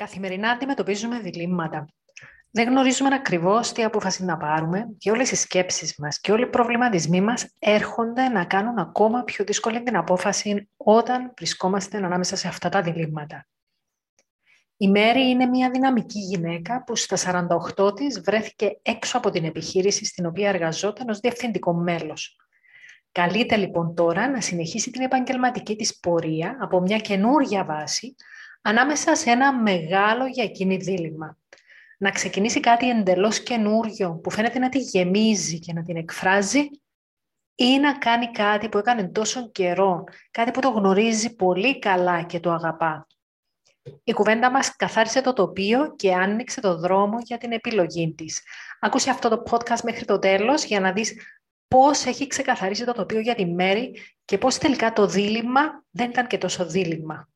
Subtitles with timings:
[0.00, 1.88] Καθημερινά αντιμετωπίζουμε διλήμματα.
[2.50, 6.46] Δεν γνωρίζουμε ακριβώς τι απόφαση να πάρουμε και όλες οι σκέψεις μας και όλοι οι
[6.46, 12.68] προβληματισμοί μας έρχονται να κάνουν ακόμα πιο δύσκολη την απόφαση όταν βρισκόμαστε ανάμεσα σε αυτά
[12.68, 13.46] τα διλήμματα.
[14.76, 17.46] Η Μέρη είναι μια δυναμική γυναίκα που στα
[17.76, 22.36] 48 της βρέθηκε έξω από την επιχείρηση στην οποία εργαζόταν ως διευθυντικό μέλος.
[23.12, 28.14] Καλείται λοιπόν τώρα να συνεχίσει την επαγγελματική της πορεία από μια καινούργια βάση
[28.62, 31.38] ανάμεσα σε ένα μεγάλο για εκείνη δίλημα.
[31.98, 36.68] Να ξεκινήσει κάτι εντελώς καινούριο που φαίνεται να τη γεμίζει και να την εκφράζει
[37.54, 42.40] ή να κάνει κάτι που έκανε τόσο καιρό, κάτι που το γνωρίζει πολύ καλά και
[42.40, 43.06] το αγαπά.
[44.04, 48.42] Η κουβέντα μας καθάρισε το τοπίο και άνοιξε το δρόμο για την επιλογή της.
[48.80, 51.14] Άκουσε αυτό το podcast μέχρι το τέλος για να δεις
[51.68, 56.26] πώς έχει ξεκαθαρίσει το τοπίο για τη Μέρη και πώς τελικά το δίλημα δεν ήταν
[56.26, 57.28] και τόσο δίλημα.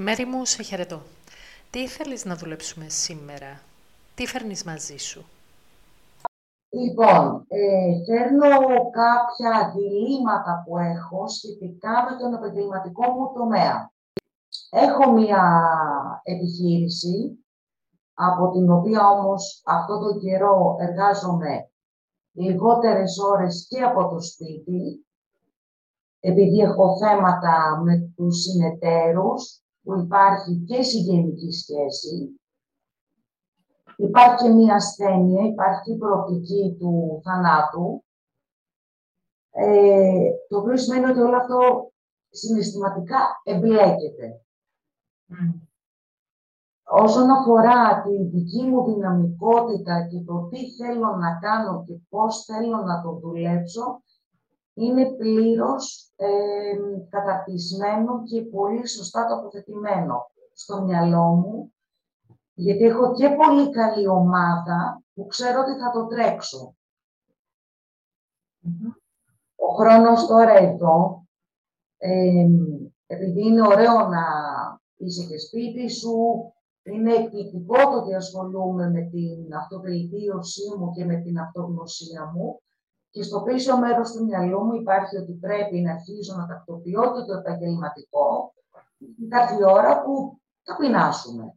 [0.00, 1.02] Μέρη μου, σε χαιρετώ.
[1.70, 3.60] Τι θέλεις να δουλέψουμε σήμερα,
[4.14, 5.24] τι φέρνεις μαζί σου;
[6.68, 13.92] Λοιπόν, ε, φέρνω κάποια διλήμματα που έχω σχετικά με τον επαγγελματικό μου τομέα.
[14.70, 15.42] Έχω μία
[16.22, 17.44] επιχείρηση,
[18.14, 21.70] από την οποία όμως αυτό το καιρό εργάζομαι
[22.32, 25.06] λιγότερες ώρες και από το σπίτι,
[26.20, 32.40] επειδή έχω θέματα με τους συνεταίρους, που υπάρχει και συγγενική σχέση.
[33.96, 38.04] Υπάρχει και μία ασθένεια, υπάρχει η προοπτική του θανάτου,
[39.50, 41.90] ε, το οποίο σημαίνει ότι όλο αυτό
[42.30, 44.40] συναισθηματικά εμπλέκεται.
[46.82, 52.82] Όσον αφορά τη δική μου δυναμικότητα και το τι θέλω να κάνω και πώς θέλω
[52.82, 54.02] να το δουλέψω,
[54.78, 56.26] είναι πλήρως ε,
[57.08, 61.72] καταρτισμένο και πολύ σωστά τοποθετημένο στο μυαλό μου,
[62.54, 66.76] γιατί έχω και πολύ καλή ομάδα που ξέρω ότι θα το τρεξω
[69.56, 71.26] Ο χρόνος τώρα εδώ,
[71.96, 72.46] ε,
[73.06, 74.24] επειδή είναι ωραίο να
[74.96, 76.16] είσαι και σπίτι σου,
[76.82, 82.60] είναι εκπληκτικό το ότι ασχολούμαι με την αυτοβελτίωσή μου και με την αυτογνωσία μου,
[83.18, 87.22] και στο πίσω μέρος του μυαλού μου υπάρχει ότι πρέπει να αρχίσω να τακτοποιώ και
[87.26, 88.54] το επαγγελματικό.
[89.18, 91.54] Υπάρχει ώρα που θα πεινάσουμε.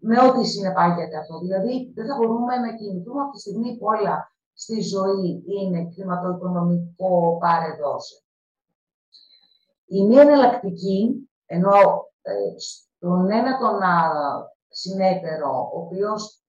[0.00, 1.38] Με ό,τι συνεπάγεται αυτό.
[1.38, 7.38] Δηλαδή, δεν θα μπορούμε να κινηθούμε από τη στιγμή που όλα στη ζωή είναι χρηματοοικονομικό
[7.40, 8.22] πάρε-δώσε.
[9.86, 11.76] Η μία εναλλακτική, ενώ
[12.22, 13.80] ε, στον ένα τον
[14.68, 16.43] συνέτερο, ο οποίος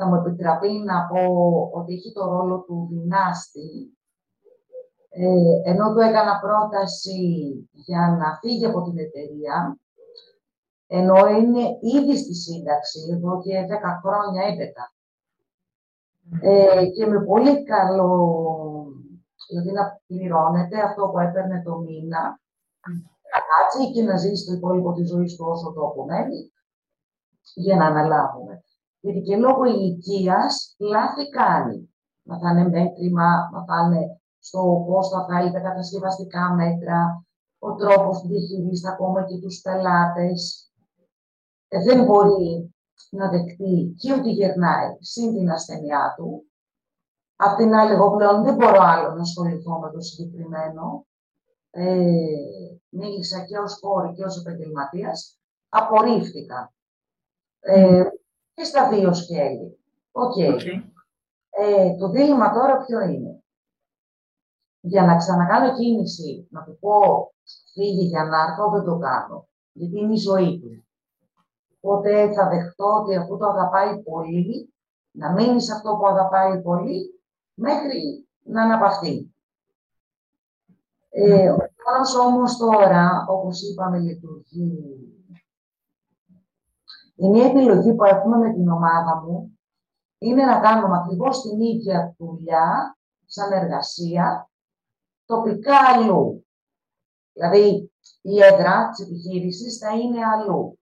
[0.00, 1.22] θα μου επιτραπεί να πω
[1.72, 3.98] ότι έχει το ρόλο του δυνάστη,
[5.08, 7.20] ε, ενώ του έκανα πρόταση
[7.72, 9.78] για να φύγει από την εταιρεία,
[10.86, 11.62] ενώ είναι
[11.96, 14.84] ήδη στη σύνταξη, εδώ και 10 χρόνια έπειτα.
[16.40, 18.12] Ε, και με πολύ καλό,
[19.48, 22.22] δηλαδή να πληρώνεται αυτό που έπαιρνε το μήνα,
[23.32, 26.52] να κάτσει και να ζήσει το υπόλοιπο της ζωής του όσο το απομένει,
[27.54, 28.64] για να αναλάβουμε.
[29.00, 31.94] Γιατί και λόγω ηλικία λάθη κάνει.
[32.22, 37.24] Μαθάνε μέτρημα, μαθάνε στο πώς θα βγάλει τα κατασκευαστικά μέτρα,
[37.58, 40.70] ο τρόπος που διαχειρίζεται ακόμα και τους πελάτες.
[41.68, 42.74] Ε, δεν μπορεί
[43.10, 46.44] να δεκτεί και ότι γερνάει συν την ασθενειά του.
[47.36, 51.06] Απ' την άλλη, εγώ πλέον δεν μπορώ άλλο να ασχοληθώ με το συγκεκριμένο.
[51.70, 52.04] Ε,
[52.88, 55.38] μίλησα και ως κόρη και ως επαγγελματίας.
[55.68, 56.72] Απορρίφθηκα.
[57.60, 58.04] Ε,
[58.60, 59.78] και στα δύο σκέλη.
[60.12, 60.36] Οκ.
[60.38, 63.42] Ε, το δίλημμα τώρα ποιο είναι;
[64.80, 67.00] Για να ξανακάνω κίνηση, να του πω
[67.72, 69.48] φύγει για να έρθω, δεν το κάνω.
[69.72, 70.84] Γιατί είναι η ζωή του.
[71.80, 74.74] Οπότε θα δεχτώ ότι αφού το αγαπάει πολύ,
[75.10, 77.20] να μείνει σε αυτό που αγαπάει πολύ,
[77.54, 79.34] μέχρι να αναπαυθεί.
[81.08, 85.10] Ε, ο χρόνος όμως τώρα, όπως είπαμε, λειτουργεί
[87.20, 89.58] η μία επιλογή που έχουμε με την ομάδα μου
[90.18, 94.50] είναι να κάνουμε ακριβώς την ίδια δουλειά, σαν εργασία,
[95.24, 96.46] τοπικά αλλού.
[97.32, 100.78] Δηλαδή, η έδρα της επιχείρησης θα είναι αλλού.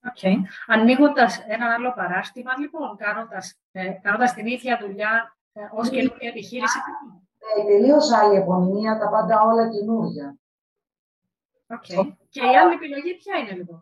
[0.00, 0.34] Okay.
[0.66, 6.78] Ανοίγοντας ένα άλλο παράστημα, λοιπόν, κάνοντας ε, κάνοντας την ίδια δουλειά ε, ως καινούργια επιχείρηση.
[7.58, 10.38] Ε, Τελείως άλλη επωνυμία, τα πάντα όλα καινούργια.
[11.76, 12.04] Okay.
[12.34, 13.80] Και η άλλη επιλογή ποια είναι λοιπόν;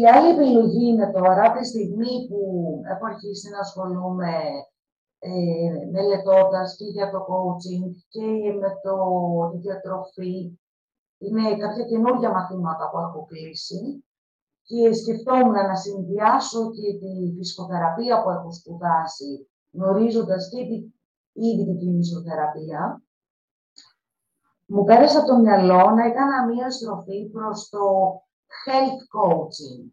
[0.00, 2.40] Η άλλη επιλογή είναι τώρα, τη στιγμή που
[2.92, 4.32] έχω αρχίσει να ασχολούμαι
[5.18, 5.32] ε,
[5.94, 8.26] μελετώντας και για το coaching και
[8.60, 8.94] με το,
[9.50, 10.58] τη διατροφή.
[11.18, 14.04] Είναι κάποια καινούργια μαθήματα που έχω κλείσει
[14.62, 20.76] και σκεφτόμουν να συνδυάσω και τη φυσικοθεραπεία που έχω σπουδάσει, γνωρίζοντας και τη,
[21.48, 23.02] ήδη την κινησιοθεραπεία.
[24.74, 27.80] Μου πέρασε από το μυαλό να έκανα μία στροφή προς το
[28.64, 29.84] health coaching.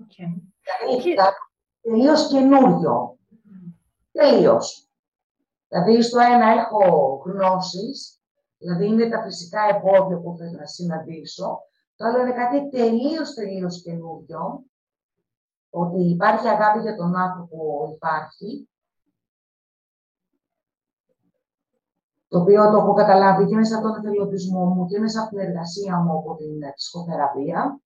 [0.00, 0.42] Okay.
[0.62, 1.14] Δηλαδή,
[1.80, 3.18] τελείως καινούριο.
[4.12, 4.88] Τελείως.
[5.68, 8.20] Δηλαδή, στο ένα έχω γνώσεις,
[8.58, 11.58] δηλαδή είναι τα φυσικά εμπόδια που θέλω να συναντήσω,
[11.96, 14.64] το άλλο είναι κάτι τελείως, τελείως καινούριο,
[15.70, 18.68] ότι υπάρχει αγάπη για τον άνθρωπο, υπάρχει,
[22.28, 25.38] το οποίο το έχω καταλάβει και μέσα από τον εθελοντισμό μου και μέσα από την
[25.38, 27.80] εργασία μου από την ψυχοθεραπεία.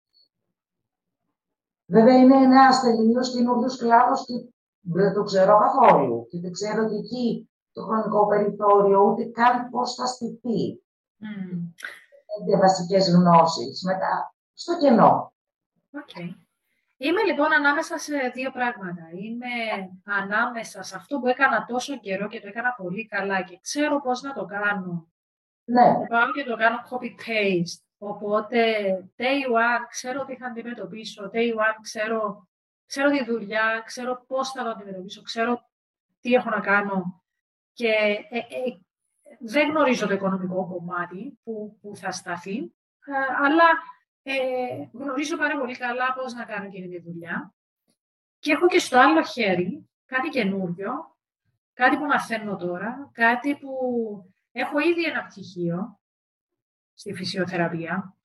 [1.86, 4.34] Βέβαια είναι ένας τελείως καινούριος κλάδος και
[4.82, 6.28] δεν το ξέρω καθόλου.
[6.30, 10.84] Και δεν ξέρω και εκεί το χρονικό περιθώριο, ούτε καν πώς θα στηθεί.
[11.20, 12.60] Mm.
[12.60, 13.84] βασικές γνώσεις.
[13.84, 15.34] Μετά στο κενό.
[15.92, 16.41] Okay.
[17.04, 19.10] Είμαι λοιπόν ανάμεσα σε δύο πράγματα.
[19.14, 19.48] Είμαι
[20.04, 24.22] ανάμεσα σε αυτό που έκανα τόσο καιρό και το έκανα πολύ καλά και ξέρω πώς
[24.22, 25.12] να το κάνω.
[25.64, 25.82] Ναι.
[25.82, 27.82] Και πάω και το κάνω copy-paste.
[27.98, 28.60] Οπότε,
[29.18, 31.30] day one, ξέρω τι θα αντιμετωπίσω.
[31.34, 32.48] Day one, ξέρω,
[32.86, 35.70] ξέρω τη δουλειά, ξέρω πώς θα το αντιμετωπίσω, ξέρω
[36.20, 37.24] τι έχω να κάνω.
[37.74, 37.92] Και
[38.30, 38.80] ε, ε,
[39.40, 42.58] δεν γνωρίζω το οικονομικό κομμάτι που, που θα σταθεί,
[43.06, 43.66] ε, αλλά
[44.24, 44.34] ε,
[44.94, 47.54] γνωρίζω πάρα πολύ καλά πώς να κάνω και τη δουλειά.
[48.40, 51.18] Και έχω και στο άλλο χέρι κάτι καινούριο,
[51.74, 53.72] κάτι που μαθαίνω τώρα, κάτι που
[54.52, 56.00] έχω ήδη ένα πτυχίο
[56.94, 58.16] στη φυσιοθεραπεία.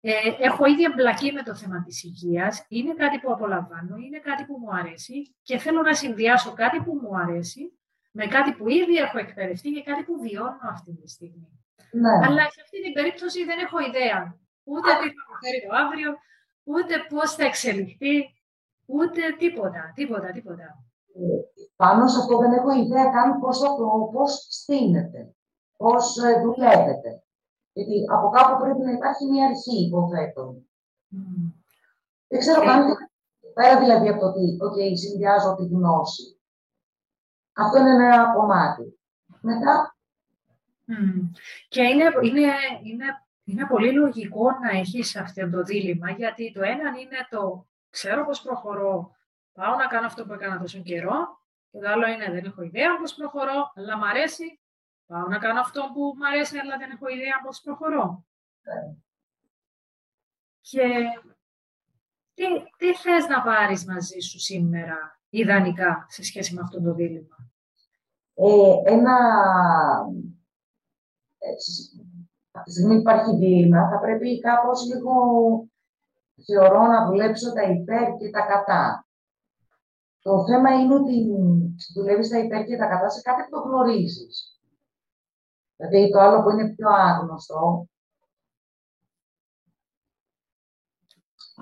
[0.00, 4.44] Ε, έχω ήδη εμπλακεί με το θέμα της υγείας, είναι κάτι που απολαμβάνω, είναι κάτι
[4.44, 7.78] που μου αρέσει και θέλω να συνδυάσω κάτι που μου αρέσει
[8.10, 11.64] με κάτι που ήδη έχω εκπαιδευτεί και κάτι που βιώνω αυτή τη στιγμή.
[11.92, 12.26] Ναι.
[12.26, 16.10] Αλλά σε αυτή την περίπτωση δεν έχω ιδέα ούτε τι θα μου φέρει το αύριο,
[16.64, 18.14] ούτε πώς θα εξελιχθεί,
[18.86, 20.84] ούτε τίποτα, τίποτα, τίποτα.
[21.14, 21.36] Ε,
[21.76, 25.34] πάνω σε αυτό δεν έχω ιδέα καν πώς, θα το, πώς στείνεται,
[25.76, 27.22] πώς ε, δουλεύετε.
[27.72, 30.62] Γιατί από κάπου πρέπει να υπάρχει μια αρχή, υποθέτω.
[31.12, 31.52] Mm.
[32.28, 33.10] Δεν ξέρω ε, καν
[33.54, 36.40] πέρα δηλαδή από το ότι okay, συνδυάζω τη γνώση.
[37.52, 38.98] Αυτό είναι ένα κομμάτι.
[39.40, 39.96] Μετά.
[40.88, 41.30] Mm.
[41.68, 42.52] Και είναι, είναι,
[42.82, 48.24] είναι είναι πολύ λογικό να έχεις αυτό το δίλημα, γιατί το ένα είναι το ξέρω
[48.24, 49.16] πώς προχωρώ,
[49.52, 52.98] πάω να κάνω αυτό που έκανα τόσο καιρό, και το άλλο είναι δεν έχω ιδέα
[52.98, 54.60] πώς προχωρώ, αλλά μ' αρέσει,
[55.06, 58.24] πάω να κάνω αυτό που μ' αρέσει, αλλά δεν έχω ιδέα πώς προχωρώ.
[60.60, 60.82] Και
[62.34, 62.44] τι,
[62.76, 67.36] τι θες να πάρεις μαζί σου σήμερα, ιδανικά, σε σχέση με αυτό το δίλημα;
[68.34, 69.16] Ε, ένα
[71.38, 71.50] ε,
[72.56, 75.12] από τη στιγμή που υπάρχει δίλημα, θα πρέπει κάπως λίγο,
[76.46, 79.06] θεωρώ, να δουλέψω τα υπέρ και τα κατά.
[80.20, 81.26] Το θέμα είναι ότι
[81.94, 84.60] δουλεύεις τα υπέρ και τα κατά σε κάτι που το γνωρίζεις.
[85.76, 87.88] Δηλαδή το άλλο που είναι πιο άγνωστο,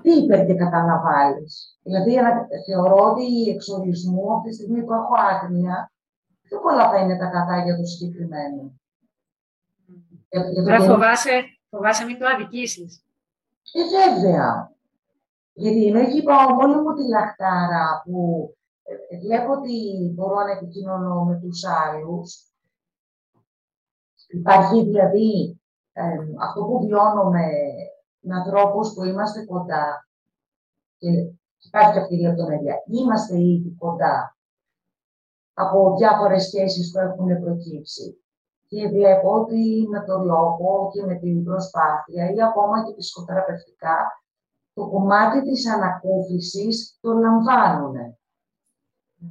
[0.01, 2.17] τι υπέρ και κατά να βάλεις; Δηλαδή
[2.65, 5.91] θεωρώ ότι εξορισμού από τη στιγμή που έχω άγνοια,
[6.41, 8.73] πιο πολλά θα είναι τα κατά για το συγκεκριμένο.
[10.65, 13.03] Τώρα φοβάσαι, φοβάσαι μην το αδικήσεις.
[13.71, 14.71] Ε, βέβαια.
[15.53, 18.49] Γιατί ενώ εκεί πάω μόνο μου τη λαχτάρα που
[18.83, 19.75] ε, βλέπω ότι
[20.13, 22.47] μπορώ να επικοινωνώ με τους άλλους.
[24.27, 25.61] Υπάρχει δηλαδή
[26.41, 27.47] αυτό που βιώνω με,
[28.19, 30.07] με ανθρώπους που είμαστε κοντά
[30.97, 31.07] και
[31.65, 32.75] υπάρχει αυτή η λεπτομέρεια.
[32.85, 34.37] Είμαστε ήδη κοντά
[35.53, 38.22] από διάφορες σχέσεις που έχουν προκύψει
[38.73, 43.97] και βλέπω ότι με τον λόγο και με την προσπάθεια ή ακόμα και ψυχοθεραπευτικά
[44.73, 47.95] το κομμάτι της ανακούφισης το λαμβάνουν.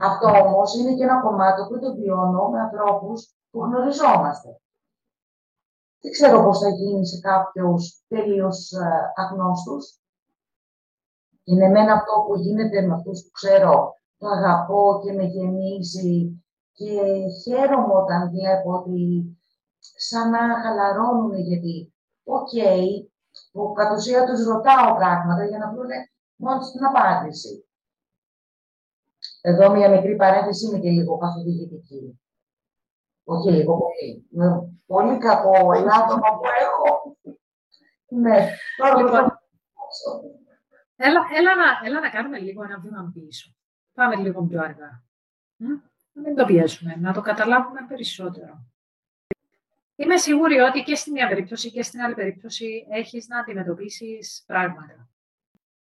[0.00, 4.60] Αυτό όμως είναι και ένα κομμάτι που το βιώνω με ανθρώπους που γνωριζόμαστε.
[6.00, 10.00] Δεν ξέρω πώς θα γίνει σε κάποιους τελείως ε, αγνώστους.
[11.44, 16.41] Είναι εμένα αυτό που γίνεται με αυτούς που ξέρω, το αγαπώ και με γεμίζει
[16.72, 16.90] και
[17.42, 19.26] χαίρομαι όταν βλέπω ότι
[19.78, 21.94] σαν να χαλαρώνουν γιατί,
[22.24, 22.84] OK, okay,
[23.52, 25.90] που κατ' ουσία τους ρωτάω πράγματα για να βρουν
[26.36, 27.66] μόνος την απάντηση.
[29.40, 32.20] Εδώ μια μικρή παρένθεση είναι και λίγο καθοδηγητική.
[33.24, 34.26] Όχι λίγο πολύ.
[34.30, 37.16] Με πολύ κακό ελάττωμα που έχω.
[38.06, 39.40] Ναι, τώρα λοιπόν,
[40.96, 43.54] έλα, έλα, να, έλα να κάνουμε λίγο ένα βήμα πίσω.
[43.94, 45.04] Πάμε λίγο πιο αργά.
[46.12, 48.66] Να μην το πιέσουμε, να το καταλάβουμε περισσότερο.
[49.96, 55.08] Είμαι σίγουρη ότι και στην μια περίπτωση και στην άλλη περίπτωση έχεις να αντιμετωπίσεις πράγματα.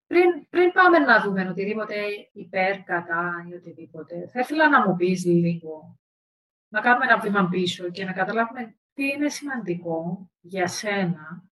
[0.07, 1.95] Πριν, πριν πάμε να δούμε οτιδήποτε
[2.33, 5.99] υπέρ, κατά ή οτιδήποτε, θα ήθελα να μου πεις λίγο,
[6.69, 11.52] να κάνουμε ένα βήμα πίσω και να καταλάβουμε τι είναι σημαντικό για σένα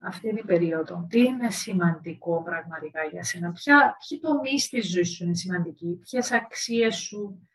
[0.00, 1.06] αυτή την περίοδο.
[1.08, 6.32] Τι είναι σημαντικό πραγματικά για σένα; Ποια, ποιοι τομείς στη ζωής σου είναι σημαντικοί; Ποιες
[6.32, 7.48] αξίες σου;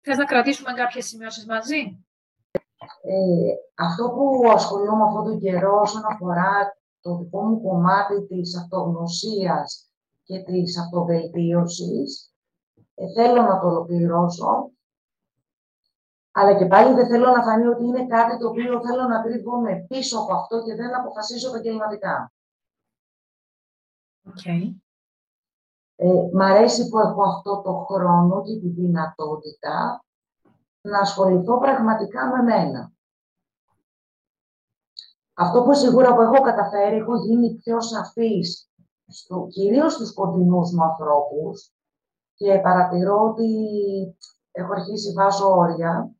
[0.00, 2.04] Θες να κρατήσουμε κάποιες σημειώσεις μαζί;
[3.02, 9.90] Ε, αυτό που ασχολούμαι αυτόν τον καιρό όσον αφορά το δικό μου κομμάτι της αυτογνωσίας
[10.22, 12.34] και της αυτοβελτίωσης,
[12.94, 14.70] ε, θέλω να το ολοκληρώσω
[16.32, 19.84] αλλά και πάλι δεν θέλω να φανεί ότι είναι κάτι το οποίο θέλω να κρύβομαι
[19.88, 22.32] πίσω από αυτό και δεν αποφασίζω επαγγελματικά.
[24.24, 24.74] Okay.
[25.96, 30.04] Ε, μ' αρέσει που έχω αυτό το χρόνο και τη δυνατότητα
[30.80, 32.92] να ασχοληθώ πραγματικά με μένα.
[35.34, 38.70] Αυτό που σίγουρα που έχω καταφέρει, έχω γίνει πιο σαφής,
[39.06, 41.72] στο, κυρίως στους κοντινούς μου ανθρώπους
[42.34, 43.48] και παρατηρώ ότι
[44.50, 46.14] έχω αρχίσει βάζω όρια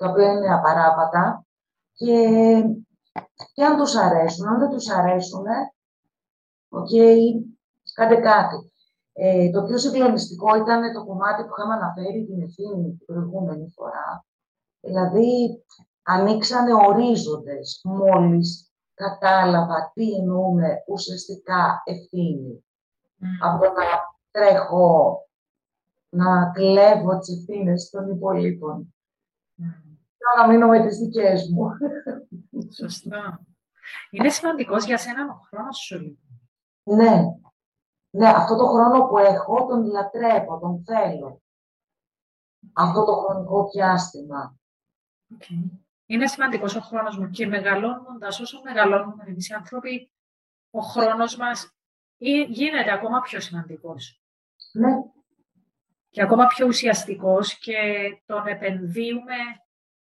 [0.00, 1.46] τα οποία είναι απαράβατα
[1.92, 2.16] και,
[3.52, 5.44] και αν τους αρέσουν, αν δεν τους αρέσουν,
[6.68, 7.18] OK, okay,
[7.94, 8.72] κάντε κάτι.
[9.12, 14.24] Ε, το πιο συγκλονιστικό ήταν το κομμάτι που είχαμε αναφέρει την ευθύνη την προηγούμενη φορά.
[14.80, 15.64] Δηλαδή,
[16.02, 22.64] ανοίξανε ορίζοντες μόλις κατάλαβα τι εννοούμε ουσιαστικά ευθύνη.
[23.20, 23.24] Mm.
[23.40, 23.84] Από να
[24.30, 25.18] τρέχω
[26.08, 28.94] να κλέβω τις ευθύνες των υπολείπων.
[29.58, 29.89] Mm
[30.36, 31.70] να μείνω με τις δικές μου.
[32.76, 33.40] Σωστά.
[34.10, 36.18] Είναι σημαντικός για σένα ο χρόνος σου.
[36.82, 37.24] Ναι.
[38.10, 41.42] Ναι, αυτό το χρόνο που έχω τον λατρεύω, τον θέλω.
[42.72, 44.58] Αυτό το χρονικό διάστημα.
[45.38, 45.80] Okay.
[46.06, 50.12] Είναι σημαντικός ο χρόνος μου και μεγαλώνοντας, όσο μεγαλώνουμε εμείς οι άνθρωποι,
[50.70, 51.74] ο χρόνος μας
[52.48, 54.22] γίνεται ακόμα πιο σημαντικός.
[54.72, 54.90] Ναι.
[56.10, 57.76] Και ακόμα πιο ουσιαστικός και
[58.26, 59.34] τον επενδύουμε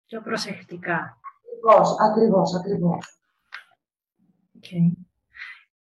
[0.08, 1.18] πιο προσεκτικά.
[1.46, 3.20] Ακριβώς, ακριβώς, ακριβώς.
[4.60, 4.92] Okay.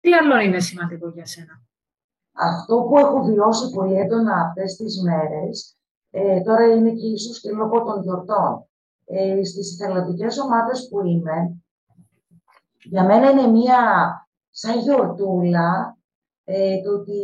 [0.01, 1.63] Τι άλλο είναι σημαντικό για σένα;
[2.33, 5.79] Αυτό που έχω βιώσει πολύ έντονα αυτές τις μέρες,
[6.11, 8.65] ε, τώρα είναι και ίσως και λόγω των γιορτών.
[9.05, 11.63] Ε, στις εθελοντικές ομάδες που είμαι,
[12.83, 13.79] για μένα είναι μία
[14.51, 15.99] σαν γιορτούλα
[16.45, 17.21] ε, το ότι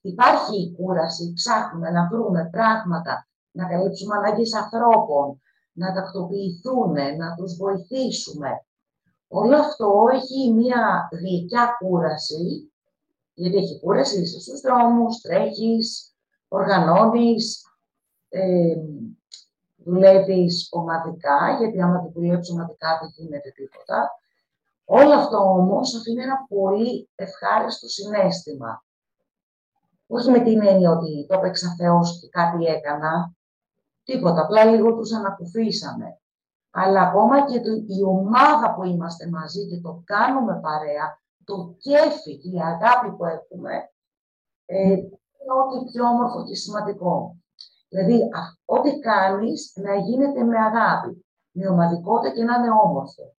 [0.00, 5.40] υπάρχει η κούραση, ψάχνουμε να βρούμε πράγματα, να καλύψουμε ανάγκες ανθρώπων,
[5.76, 8.50] να τακτοποιηθούν, να τους βοηθήσουμε.
[9.28, 12.72] Όλο αυτό έχει μία γλυκιά κούραση,
[13.34, 16.14] γιατί έχει κούραση, είσαι στους δρόμους, τρέχεις,
[16.48, 17.64] οργανώνεις,
[18.28, 18.76] ε,
[19.76, 24.10] δουλεύεις ομαδικά, γιατί άμα δεν δουλεύεις ομαδικά δεν γίνεται τίποτα.
[24.84, 28.84] Όλο αυτό όμως αφήνει ένα πολύ ευχάριστο συνέστημα.
[30.06, 33.35] Όχι με την έννοια ότι το έπαιξα Θεός και κάτι έκανα,
[34.06, 36.20] Τίποτα, απλά λίγο τους ανακουφίσαμε.
[36.70, 42.38] Αλλά ακόμα και το, η ομάδα που είμαστε μαζί και το κάνουμε παρέα, το κέφι
[42.38, 43.72] και η αγάπη που έχουμε,
[44.64, 47.36] ε, είναι ό,τι πιο όμορφο και σημαντικό.
[47.88, 48.20] Δηλαδή,
[48.64, 53.36] ό,τι κάνεις να γίνεται με αγάπη, με ομαδικότητα και να είναι όμορφο.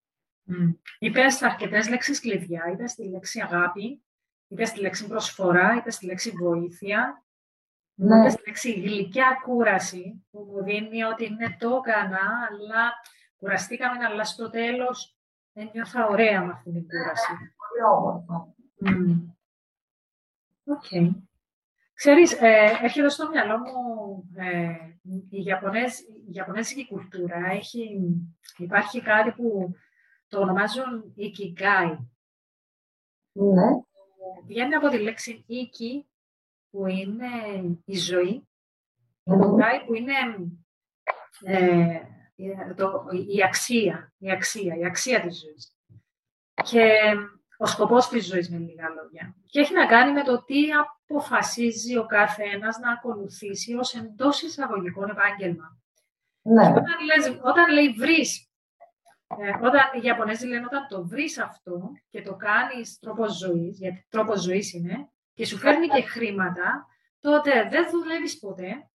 [0.50, 0.76] Mm.
[1.00, 2.70] Είπες αρκετές λέξεις κλειδιά.
[2.74, 4.04] Είπες τη λέξη αγάπη,
[4.48, 7.26] είπες τη λέξη προσφορά, είπες τη λέξη βοήθεια,
[8.00, 8.20] ναι.
[8.20, 12.94] Είπες τη λέξη γλυκιά κούραση, που μου δίνει ότι ναι, το έκανα, αλλά
[13.38, 15.18] κουραστήκαμε, αλλά στο τέλος
[15.54, 17.32] ένιωθα ωραία με αυτή την κούραση.
[17.32, 18.56] Πολύ όμορφα.
[20.64, 21.16] Οκ.
[21.94, 24.76] Ξέρεις, ε, έρχεται στο μυαλό μου ε,
[25.30, 27.46] η, Ιαπωνέζ, η Ιαπωνέζικη κουλτούρα.
[27.52, 28.00] Έχει,
[28.58, 29.76] υπάρχει κάτι που
[30.28, 31.98] το ονομάζουν Ikigai.
[33.32, 33.68] Ναι.
[34.46, 36.06] Βγαίνει από τη λέξη Iki,
[36.70, 37.28] που είναι
[37.86, 38.48] η ζωή,
[39.24, 40.14] το Γκάι που είναι
[41.44, 42.00] ε,
[42.76, 45.76] το, η αξία, η αξία, η αξία της ζωής.
[46.64, 47.00] Και
[47.58, 49.36] ο σκοπός της ζωής με λίγα λόγια.
[49.46, 54.42] Και έχει να κάνει με το τι αποφασίζει ο κάθε ένας να ακολουθήσει ως εντός
[54.42, 55.78] εισαγωγικών επάγγελμα.
[56.42, 56.68] Ναι.
[56.68, 58.50] όταν, λες, όταν λέει βρεις,
[59.28, 64.06] ε, όταν οι Ιαπωνέζοι λένε όταν το βρεις αυτό και το κάνεις τρόπος ζωής, γιατί
[64.10, 66.88] τρόπος ζωής είναι, και σου φέρνει και χρήματα,
[67.20, 68.90] τότε δεν δουλεύεις ποτέ.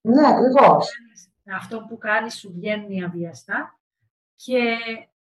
[0.00, 0.88] Ναι, ακριβώς.
[1.56, 3.78] Αυτό που κάνεις σου βγαίνει αβίαστα
[4.34, 4.76] και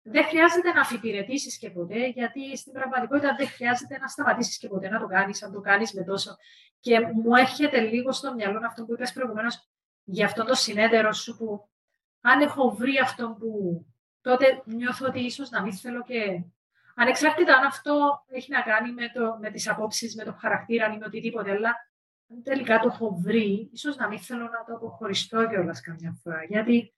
[0.01, 4.89] δεν χρειάζεται να αφιπηρετήσεις και ποτέ, γιατί στην πραγματικότητα δεν χρειάζεται να σταματήσεις και ποτέ
[4.89, 6.35] να το κάνεις, αν το κάνεις με τόσο.
[6.79, 9.69] Και μου έρχεται λίγο στο μυαλό αυτό που είπες προηγουμένως
[10.03, 11.69] για αυτό το συνέδερο σου που
[12.21, 13.85] αν έχω βρει αυτό που
[14.21, 16.43] τότε νιώθω ότι ίσως να μην θέλω και
[16.99, 20.97] ανεξάρτητα αν αυτό έχει να κάνει με, το, με τις απόψεις, με το χαρακτήρα ή
[20.97, 21.69] με οτιδήποτε, αλλά
[22.31, 26.43] αν τελικά το έχω βρει, ίσως να μην θέλω να το αποχωριστώ κιόλας καμιά φορά,
[26.43, 26.93] γιατί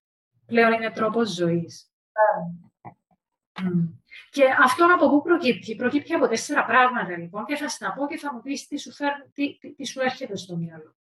[0.46, 1.91] πλέον είναι τρόπος ζωής.
[4.29, 8.17] Και αυτό από πού προκύπτει; Προκύπτει από τέσσερα πράγματα λοιπόν και θα στα πω και
[8.17, 8.91] θα μου πεις τι σου,
[9.34, 10.96] τι, τι, τι σου έρχεται στο μυαλό.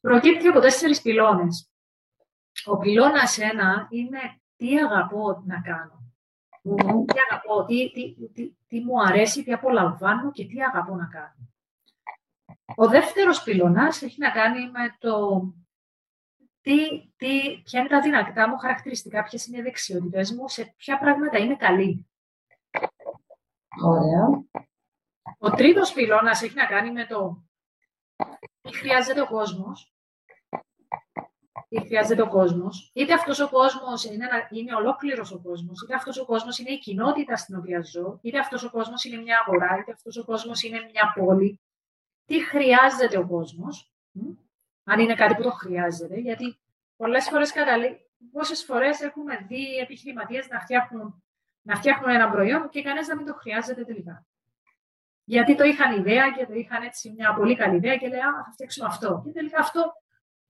[0.00, 1.70] Προκύπτει από τέσσερις πυλώνες.
[2.64, 6.01] Ο πυλώνας ένα είναι τι αγαπώ να κάνω.
[6.62, 11.52] Τι αγαπώ, τι, τι, τι, τι, μου αρέσει, τι απολαμβάνω και τι αγαπώ να κάνω.
[12.76, 15.42] Ο δεύτερος πυλώνας έχει να κάνει με το
[16.60, 20.98] τι, τι, ποια είναι τα δυνατά μου χαρακτηριστικά, ποιες είναι οι δεξιότητες μου, σε ποια
[20.98, 22.06] πράγματα είμαι καλή.
[23.82, 24.44] Ωραία.
[25.38, 27.42] Ο τρίτος πυλώνας έχει να κάνει με το
[28.60, 29.94] τι χρειάζεται ο κόσμος,
[31.72, 36.18] τι χρειάζεται ο κόσμος, είτε αυτός ο κόσμος είναι, είναι ολόκληρος ο κόσμος, είτε αυτός
[36.18, 39.78] ο κόσμος είναι η κοινότητα στην οποία ζω, είτε αυτός ο κόσμος είναι μια αγορά,
[39.80, 41.60] είτε αυτός ο κόσμος είναι μια πόλη.
[42.24, 43.92] Τι χρειάζεται ο κόσμος,
[44.84, 46.60] αν είναι κάτι που το χρειάζεται, γιατί
[46.96, 51.22] πολλές φορές καταλήγει, πόσες φορές έχουμε δει επιχειρηματίες να φτιάχνουν,
[51.62, 54.26] να φτιάχνουν ένα προϊόν και κανένας να μην το χρειάζεται τελικά.
[55.24, 58.44] Γιατί το είχαν ιδέα και το είχαν έτσι μια πολύ καλή ιδέα και λέει, Α,
[58.44, 59.22] θα φτιάξουμε αυτό.
[59.24, 60.01] Και τελικά αυτό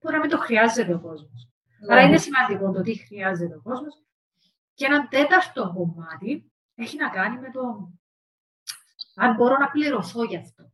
[0.03, 1.49] μπορεί να μην το χρειάζεται ο κόσμος.
[1.81, 1.95] Ναι.
[1.95, 4.03] Άρα είναι σημαντικό το τι χρειάζεται ο κόσμος.
[4.75, 7.93] Και ένα τέταρτο κομμάτι έχει να κάνει με το
[9.15, 10.73] αν μπορώ να πληρωθώ γι' αυτό.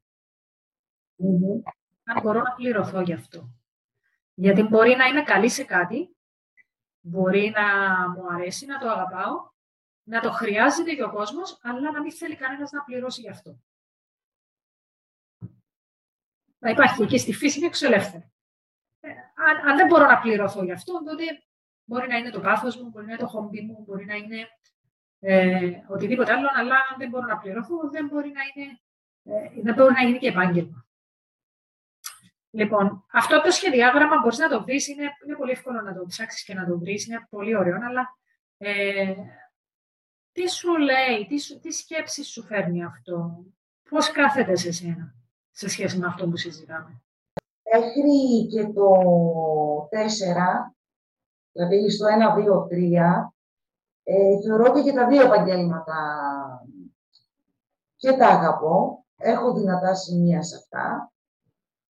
[2.04, 3.50] Αν μπορώ να πληρωθώ γι' αυτό.
[4.35, 6.16] Γιατί μπορεί να είμαι καλή σε κάτι,
[7.00, 7.64] μπορεί να
[8.11, 9.50] μου αρέσει, να το αγαπάω,
[10.02, 13.61] να το χρειάζεται και ο κόσμος, αλλά να μην θέλει κανένας να πληρώσει γι' αυτό.
[16.58, 18.32] Να υπάρχει και στη φύση είναι εξελεύθερη.
[19.38, 21.25] Ε, αν, αν, δεν μπορώ να πληρωθώ γι' αυτό, τότε
[21.85, 24.49] μπορεί να είναι το πάθος μου, μπορεί να είναι το χόμπι μου, μπορεί να είναι
[25.21, 28.80] ε, οτιδήποτε άλλο, αλλά αν δεν μπορώ να πληρωθώ, δεν μπορεί να είναι,
[29.23, 30.86] ε, δεν μπορεί να είναι και επάγγελμα.
[32.50, 36.45] Λοιπόν, αυτό το σχεδιάγραμμα μπορείς να το βρεις, είναι, είναι πολύ εύκολο να το ψάξεις
[36.45, 38.19] και να το βρεις, είναι πολύ ωραίο, αλλά
[38.56, 39.15] ε,
[40.32, 43.45] τι σου λέει, τι, σου, τι σκέψη σου φέρνει αυτό,
[43.91, 45.15] πώς κάθεται σε σένα
[45.50, 47.02] σε σχέση με αυτό που συζητάμε;
[47.73, 48.89] Μέχρι και το
[49.91, 50.73] 4,
[51.52, 53.33] δηλαδή στο 1, 2, 3,
[54.02, 55.97] ε, θεωρώ ότι και τα δύο επαγγέλματα
[57.97, 59.04] και τα αγαπώ.
[59.21, 61.13] Έχω δυνατά σημεία σε αυτά.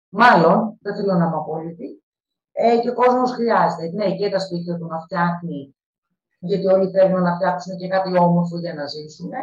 [0.08, 2.02] Μάλλον, δεν θέλω να είμαι απόλυτη.
[2.52, 3.90] Ε, και ο κόσμος χρειάζεται.
[3.92, 5.76] Ναι, και τα σπίτια του να φτιάχνει,
[6.38, 9.42] γιατί όλοι θέλουν να φτιάξουν και κάτι όμορφο για να ζησουν ε,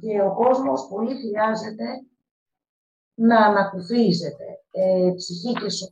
[0.00, 1.84] και ο κόσμος πολύ χρειάζεται
[3.16, 5.90] να ανακουφίζεται ε, ψυχή και σώμα.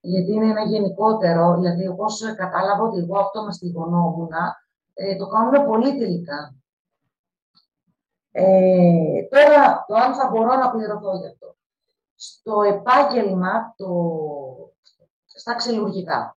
[0.00, 2.04] Γιατί είναι ένα γενικότερο, δηλαδή όπω
[2.36, 4.30] κατάλαβα ότι εγώ αυτό με στιγωνόμουν,
[4.94, 6.54] ε, το κάνουμε πολύ τελικά.
[8.30, 11.56] Ε, τώρα, το αν θα μπορώ να πληρωθώ γι' αυτό.
[12.14, 13.88] Στο επάγγελμα, το,
[15.24, 16.36] στα ξελουργικά,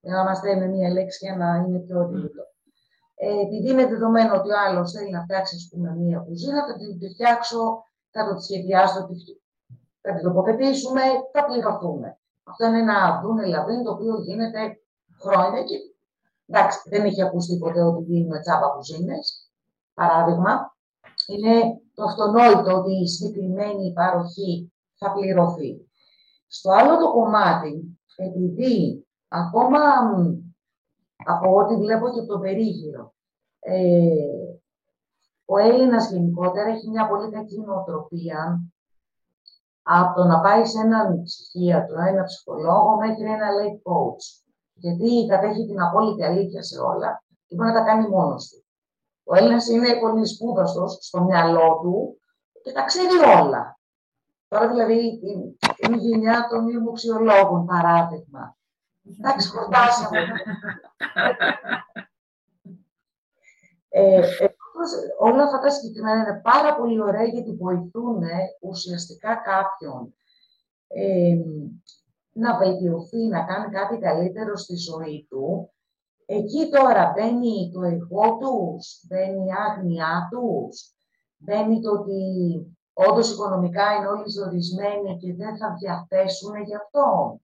[0.00, 2.42] για να είμαστε με μία λέξη για να είναι πιο οδηγητό.
[3.14, 7.10] Ε, επειδή είναι δεδομένο ότι ο άλλος θέλει να φτιάξει πούμε, μία κουζίνα, θα την
[7.12, 9.08] φτιάξω θα το σχεδιάσω,
[10.00, 11.00] θα την τοποθετήσουμε,
[11.32, 12.18] θα πληρωθούμε.
[12.44, 14.80] Αυτό είναι ένα δούνε λαβίν το οποίο γίνεται
[15.20, 15.76] χρόνια και
[16.46, 19.50] εντάξει, δεν έχει ακουστεί ποτέ ότι δίνουμε τσάπα κουζίνες.
[19.94, 20.76] Παράδειγμα,
[21.26, 25.90] είναι το αυτονόητο ότι η συγκεκριμένη παροχή θα πληρωθεί.
[26.46, 29.78] Στο άλλο το κομμάτι, επειδή ακόμα
[31.24, 33.14] από ό,τι βλέπω και από το περίγυρο,
[33.60, 34.39] ε,
[35.52, 38.60] ο Έλληνας γενικότερα έχει μια πολύ κακή νοοτροπία
[39.82, 44.42] από το να πάει σε έναν ψυχίατρο, ένα ψυχολόγο, μέχρι ένα life coach.
[44.74, 48.64] Γιατί κατέχει την απόλυτη αλήθεια σε όλα και μπορεί να τα κάνει μόνος του.
[49.24, 52.20] Ο Έλληνας είναι πολύ σπούδαστο στο μυαλό του
[52.62, 53.78] και τα ξέρει όλα.
[54.48, 55.20] Τώρα δηλαδή
[55.76, 58.56] είναι η γενιά των λιμοξιολόγων, παράδειγμα.
[59.18, 60.18] Εντάξει, χορτάσαμε.
[63.88, 64.48] ε, ε,
[65.18, 68.22] όλα αυτά τα συγκεκριμένα είναι πάρα πολύ ωραία γιατί βοηθούν
[68.60, 70.14] ουσιαστικά κάποιον
[70.88, 71.36] ε,
[72.32, 75.72] να βελτιωθεί, να κάνει κάτι καλύτερο στη ζωή του.
[76.26, 80.92] Εκεί τώρα μπαίνει το εγώ τους, μπαίνει η άγνοιά τους,
[81.36, 82.20] μπαίνει το ότι
[82.92, 87.40] όντως οικονομικά είναι όλοι ζωρισμένοι και δεν θα διαθέσουν γι' αυτό.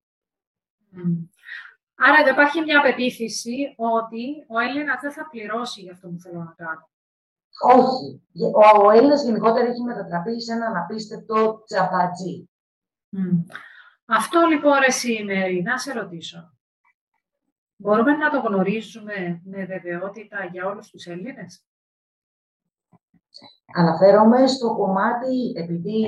[1.94, 6.38] Άρα δεν υπάρχει μια πεποίθηση ότι ο Έλληνας δεν θα πληρώσει για αυτό που θέλω
[6.38, 6.88] να κάνω.
[7.64, 8.23] Όχι.
[8.55, 12.49] Ο, ο Έλληνας γενικότερα έχει μετατραπεί σε έναν απίστευτο τσαπατζή.
[14.05, 16.55] Αυτό λοιπόν, εσύ Μέρη, να σε ρωτήσω.
[17.77, 21.66] Μπορούμε να το γνωρίζουμε με βεβαιότητα για όλους τους Έλληνες;
[23.75, 26.07] Αναφέρομαι στο κομμάτι, επειδή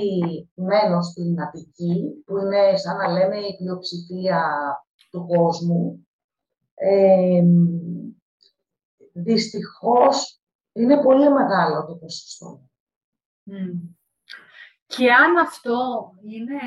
[0.53, 4.51] μένω στην Αττική, που είναι σαν να λέμε η πλειοψηφία
[5.11, 6.07] του κόσμου,
[6.73, 7.43] ε,
[9.13, 10.38] δυστυχώς
[10.79, 12.69] είναι πολύ μεγάλο το ποσοστό.
[14.85, 16.59] Και αν αυτό είναι...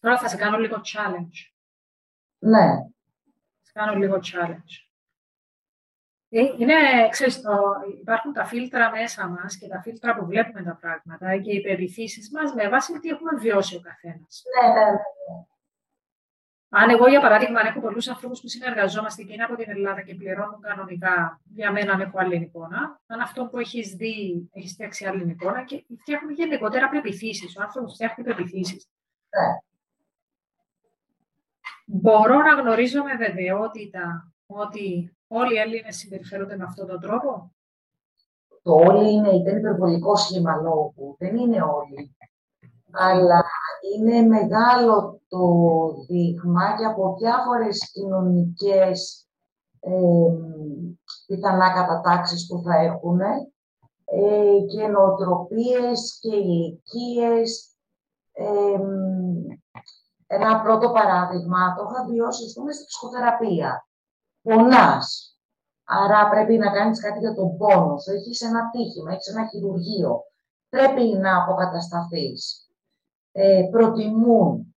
[0.00, 1.52] Τώρα θα σε κάνω λίγο challenge.
[2.38, 2.66] Ναι.
[3.58, 4.86] Θα σε κάνω λίγο challenge.
[6.30, 7.58] Ε, είναι, ξέρεις, το,
[8.00, 12.30] υπάρχουν τα φίλτρα μέσα μας και τα φίλτρα που βλέπουμε τα πράγματα και οι περιθύσεις
[12.30, 14.42] μας με βάση τι έχουμε βιώσει ο καθένας.
[14.62, 14.98] Ναι, ναι, ναι.
[16.70, 20.14] Αν εγώ, για παράδειγμα, έχω πολλούς ανθρώπους που συνεργαζόμαστε και είναι από την Ελλάδα και
[20.14, 25.06] πληρώνουν κανονικά, για μένα αν έχω άλλη εικόνα, αν αυτό που έχεις δει έχεις φτιάξει
[25.06, 27.56] άλλη εικόνα και φτιάχνουν γενικότερα πεπιθήσεις.
[27.56, 28.88] Ο άνθρωπος φτιάχνει πεπιθήσεις.
[29.28, 29.56] Ναι.
[31.84, 37.52] Μπορώ να γνωρίζω με βεβαιότητα ότι όλοι οι Έλληνες συμπεριφέρονται με αυτόν τον τρόπο;
[38.62, 41.16] Το όλοι είναι, ήταν υπερβολικό σχήμα λόγου.
[41.18, 42.16] Δεν είναι όλοι
[42.92, 43.44] αλλά
[43.94, 45.46] είναι μεγάλο το
[46.06, 49.26] δείγμα και από διάφορες κοινωνικές
[49.80, 49.90] ε,
[51.26, 53.38] πιθανά κατατάξεις που θα έχουν ε,
[54.70, 57.76] και νοοτροπίες και ηλικίες.
[60.26, 63.86] ένα πρώτο παράδειγμα, το είχα βιώσει στο στη ψυχοθεραπεία.
[64.42, 65.38] Πονάς,
[65.84, 68.10] άρα πρέπει να κάνεις κάτι για τον πόνο σου.
[68.12, 70.22] Έχεις ένα τύχημα, έχεις ένα χειρουργείο.
[70.68, 72.67] Πρέπει να αποκατασταθείς
[73.32, 74.76] ε, προτιμούν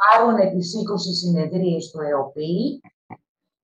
[0.00, 2.80] πάρουν τις 20 συνεδρίες στο ΕΟΠΗ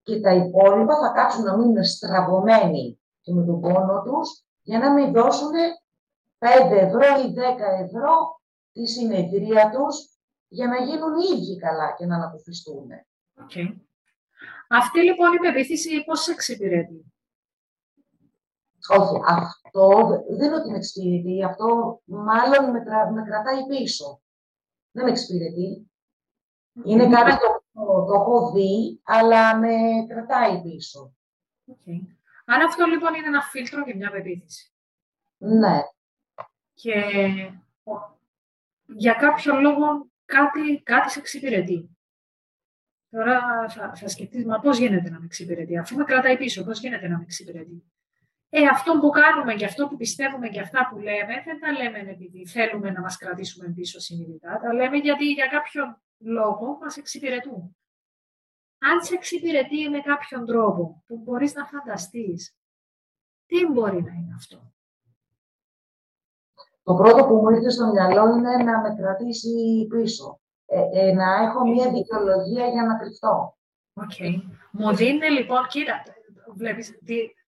[0.02, 4.92] και τα υπόλοιπα θα κάτσουν να μείνουν στραβωμένοι και με τον πόνο τους για να
[4.92, 5.52] μην δώσουν
[6.38, 8.40] 5 ευρώ ή 10 ευρώ
[8.72, 10.16] τη συνεδρία τους
[10.48, 12.88] για να γίνουν οι ίδιοι καλά και να αναποφιστούν.
[13.34, 13.74] Okay.
[14.68, 17.12] Αυτή λοιπόν η πεποίθηση πώς εξυπηρετεί;
[18.88, 21.44] Όχι, αυτό δεν είναι ότι με εξυπηρετεί.
[21.44, 22.82] Αυτό μάλλον με,
[23.14, 24.20] με κρατάει πίσω.
[24.90, 25.90] Δεν με εξυπηρετεί.
[26.84, 29.76] Είναι κάτι το, το, έχω δει, αλλά με
[30.08, 31.14] κρατάει πίσω.
[31.70, 32.00] Okay.
[32.44, 34.72] Άρα αυτό λοιπόν είναι ένα φίλτρο και μια πεποίθηση.
[35.38, 35.82] Ναι.
[36.74, 36.94] Και
[38.86, 41.96] για κάποιο λόγο κάτι, κάτι σε εξυπηρετεί.
[43.10, 46.80] Τώρα θα, θα σκεφτείς, μα πώς γίνεται να με εξυπηρετεί; Αφού με κρατάει πίσω, πώς
[46.80, 47.84] γίνεται να με εξυπηρετεί;
[48.48, 51.98] Ε, αυτό που κάνουμε και αυτό που πιστεύουμε και αυτά που λέμε, δεν τα λέμε
[52.10, 57.76] επειδή θέλουμε να μας κρατήσουμε πίσω συνειδητά, τα λέμε γιατί για κάποιο λόγο μας εξυπηρετούν.
[58.78, 62.56] Αν σε εξυπηρετεί με κάποιον τρόπο που μπορείς να φανταστείς,
[63.46, 64.72] τι μπορεί να είναι αυτό;
[66.82, 70.40] Το πρώτο που μου ήρθε στο μυαλό είναι να με κρατήσει πίσω.
[70.66, 73.56] Ε, ε, να έχω μία δικαιολογία για να κρυφτώ.
[73.92, 74.10] OK.
[74.18, 74.42] Okay.
[74.70, 76.02] Μου δίνει λοιπόν, κοίτα,
[76.54, 76.98] βλέπεις,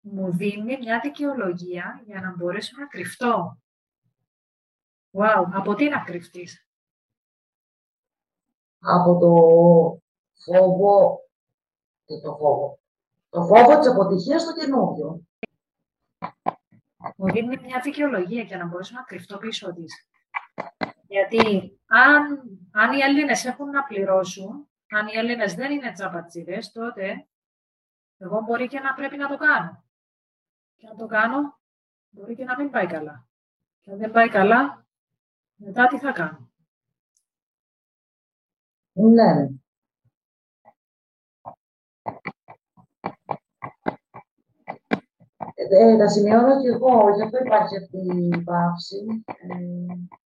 [0.04, 3.58] μου δίνει μια δικαιολογία για να μπορέσω να κρυφτώ.
[5.10, 6.68] Wow, από τι να κρυφτείς;
[8.78, 9.32] Από το
[10.44, 11.20] φόβο
[12.04, 12.78] και το φόβο.
[13.28, 15.20] Το φόβο της αποτυχίας στο καινούριο.
[17.16, 20.08] Μου δίνει μια δικαιολογία για να μπορέσω να κρυφτώ πίσω της.
[21.06, 27.26] Γιατί αν, αν οι Έλληνες έχουν να πληρώσουν, αν οι Έλληνες δεν είναι τσαπατσίδες, τότε
[28.18, 29.83] εγώ μπορεί και να πρέπει να το κάνω
[30.84, 31.58] και να το κάνω,
[32.10, 33.28] μπορεί και να μην πάει καλά.
[33.80, 34.86] Και αν δεν πάει καλά,
[35.54, 36.52] μετά τι θα κάνω.
[38.92, 39.48] Ναι.
[45.54, 49.24] Ε, ε, τα σημειώνω και εγώ, γι' αυτό υπάρχει αυτή η πάυση.
[49.26, 50.23] Ε,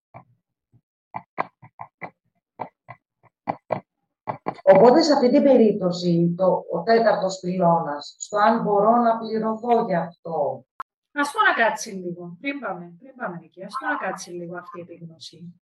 [4.75, 9.95] Οπότε σε αυτή την περίπτωση, το, ο τέταρτος πυλώνας, στο αν μπορώ να πληρωθώ γι'
[9.95, 10.65] αυτό.
[11.11, 14.57] Ας το να κάτσει λίγο, πριν πάμε, πριν πάμε εκεί, ας το να κάτσει λίγο
[14.57, 15.61] αυτή η επίγνωση.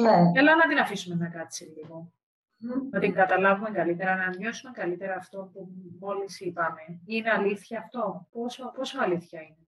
[0.00, 0.32] Ναι.
[0.34, 2.12] Έλα να την αφήσουμε να κάτσει λίγο.
[2.60, 2.88] Mm.
[2.90, 5.68] Να την καταλάβουμε καλύτερα, να νιώσουμε καλύτερα αυτό που
[6.00, 7.00] μόλις είπαμε.
[7.06, 9.66] Είναι αλήθεια αυτό, πόσο, πόσο αλήθεια είναι;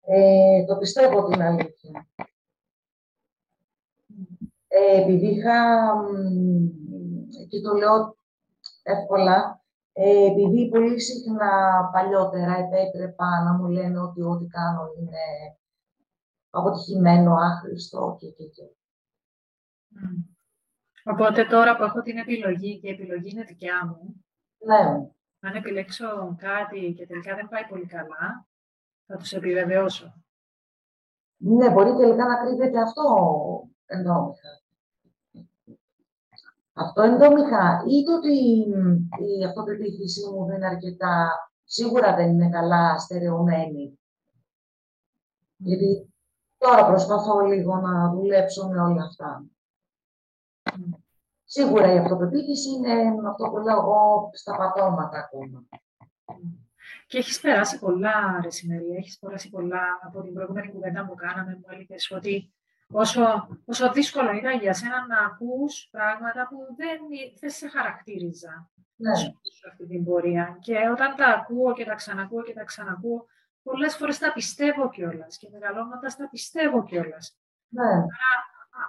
[0.00, 2.08] Ε, το πιστεύω ότι είναι αλήθεια.
[4.68, 5.92] Ε, επειδή είχα
[7.48, 8.16] και το λέω
[8.82, 15.56] εύκολα, ε, επειδή πολύ συχνά παλιότερα επέτρεπα να μου λένε ότι ό,τι κάνω είναι
[16.50, 18.62] αποτυχημένο, άχρηστο και και και.
[21.04, 24.24] Οπότε τώρα που έχω την επιλογή και η επιλογή είναι δικιά μου,
[24.58, 25.08] ναι.
[25.40, 28.46] αν επιλέξω κάτι και τελικά δεν πάει πολύ καλά,
[29.06, 30.22] θα τους επιβεβαιώσω.
[31.36, 33.02] Ναι, μπορεί τελικά να κρύβεται αυτό
[33.86, 34.63] ενδόμηχα.
[36.76, 38.36] Αυτό ενδόμηχα ή το ότι
[39.38, 41.30] η αυτοπεποίθησή μου δεν είναι αρκετά,
[41.64, 43.98] σίγουρα δεν είναι καλά στερεωμένη.
[45.56, 46.12] Γιατί
[46.58, 49.44] τώρα προσπαθώ λίγο να δουλέψω με όλα αυτά.
[51.44, 55.64] Σίγουρα η αυτοπεποίθηση είναι αυτό που λέω εγώ στα πατώματα ακόμα.
[57.06, 61.52] Και έχεις περάσει πολλά, ρε Σημερία, έχεις περάσει πολλά από την προηγούμενη κουβέντα που κάναμε,
[61.52, 62.53] μου έλεγες ότι
[62.92, 66.98] όσο, όσο δύσκολο ήταν για σένα να ακούς πράγματα που δεν,
[67.40, 69.14] δεν σε χαρακτήριζα ναι.
[69.14, 70.58] σε αυτή την πορεία.
[70.60, 73.26] Και όταν τα ακούω και τα ξανακούω και τα ξανακούω,
[73.62, 77.38] πολλές φορές τα πιστεύω κιόλας και μεγαλώνοντας τα πιστεύω κιόλας.
[77.68, 77.92] Ναι.
[77.92, 78.08] Άρα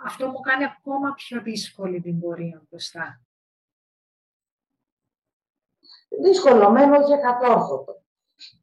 [0.03, 3.21] αυτό μου κάνει ακόμα πιο δύσκολη την πορεία μπροστά.
[6.21, 8.03] Δύσκολο, μεν, όχι ακατόρθωτο.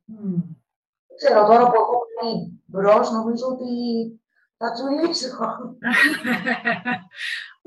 [0.08, 0.42] Mm.
[1.16, 3.66] Ξέρω τώρα που έχω πάρει μπρος, νομίζω ότι
[4.62, 5.36] θα τσουλήσω.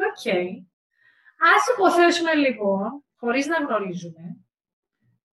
[0.08, 0.22] OK.
[0.24, 0.48] okay.
[1.56, 4.38] Ας υποθέσουμε λοιπόν, χωρίς να γνωρίζουμε,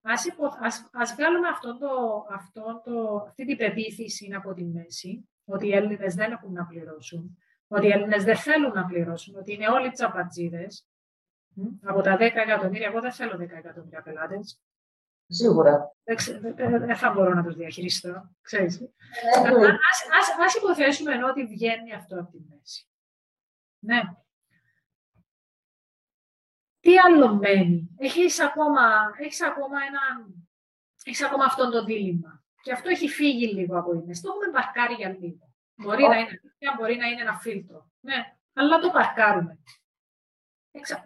[0.03, 1.89] ας, υπο, ας, ας βγάλουμε αυτό το,
[2.31, 7.39] αυτό το, αυτή την πεποίθηση από τη μέση, ότι οι Έλληνες δεν έχουν να πληρώσουν,
[7.67, 10.87] ότι οι Έλληνες δεν θέλουν να πληρώσουν, ότι είναι όλοι τζαμπατζήδες.
[11.83, 14.61] Από τα 10 εκατομμύρια, εγώ δεν θέλω 10 εκατομμύρια πελάτες.
[15.33, 15.97] Σίγουρα.
[16.05, 18.81] Δεν θα μπορώ να τους διαχειριστώ, ξέρεις.
[18.81, 18.89] Ε,
[19.91, 22.87] ας, ας, ας υποθέσουμε ότι βγαίνει αυτό από τη μέση.
[23.79, 24.01] Ναι.
[26.81, 30.01] Τι άλλο μένει; Έχεις ακόμα, έχεις ακόμα, ένα,
[31.05, 32.45] έχεις ακόμα αυτό το δίλημα.
[32.63, 34.23] Και αυτό έχει φύγει λίγο από τη μέση.
[34.23, 35.53] Το έχουμε παρκάρει για λίγο.
[35.75, 36.41] Μπορεί να είναι
[36.79, 37.91] μπορεί να είναι ένα φίλτρο.
[38.01, 39.59] Ναι, αλλά το παρκάρουμε.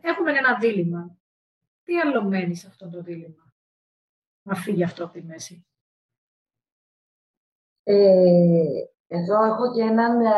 [0.01, 1.17] Έχουμε ένα δίλημα.
[1.83, 3.46] Τι άλλο μένει σε αυτό το δίλημα;
[4.47, 5.67] Να φύγει αυτό από τη μέση.
[7.83, 8.65] Ε,
[9.07, 10.33] εδώ έχω και έναν ε,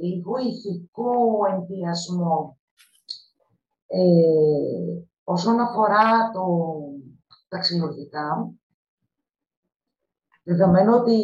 [0.00, 1.12] λίγο ηθικό
[1.50, 2.58] ενδιασμό.
[3.86, 6.44] Ε, όσον αφορά το
[7.48, 8.52] ταξιδιωτικά,
[10.42, 11.18] δεδομένου ότι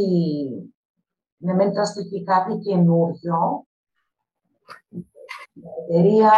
[1.37, 3.67] ναι, μεν θα στηθεί κάτι καινούριο,
[5.89, 6.33] εταιρεία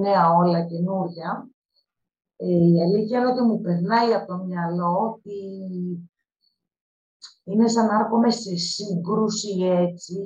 [0.00, 1.53] νέα όλα καινούρια, ε,
[2.36, 5.38] η αλήθεια είναι ότι μου περνάει από το μυαλό ότι
[7.44, 10.16] είναι σαν να έρχομαι σε σύγκρουση έτσι,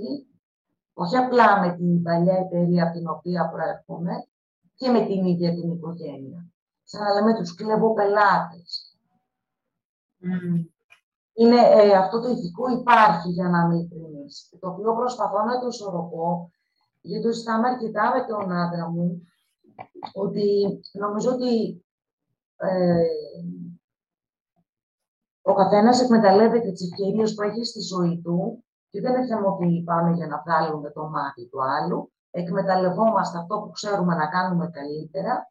[0.92, 4.26] όχι απλά με την παλιά εταιρεία από την οποία προέρχομαι
[4.74, 6.46] και με την ίδια την οικογένεια.
[6.84, 8.96] Σαν να λέμε τους κλέβω πελάτες.
[11.32, 15.66] Είναι, ε, αυτό το ηθικό υπάρχει για να μην κρίνεις, το οποίο προσπαθώ να το
[15.66, 16.50] ισορροπώ,
[17.00, 19.22] γιατί το συζητάμε αρκετά με τον άντρα μου,
[20.14, 21.87] ότι νομίζω ότι ε,
[25.42, 29.82] ο καθένας εκμεταλλεύεται τις ευκαιρίες που έχει στη ζωή του και δεν είναι θέμα ότι
[29.86, 32.12] πάμε για να βγάλουμε το μάτι του άλλου.
[32.30, 35.50] Εκμεταλλευόμαστε αυτό που ξέρουμε να κάνουμε καλύτερα